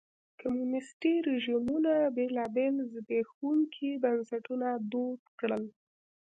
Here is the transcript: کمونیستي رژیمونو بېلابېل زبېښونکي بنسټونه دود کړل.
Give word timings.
کمونیستي 0.39 1.13
رژیمونو 1.31 1.93
بېلابېل 2.15 2.75
زبېښونکي 2.93 3.89
بنسټونه 4.03 4.69
دود 4.91 5.21
کړل. 5.39 5.63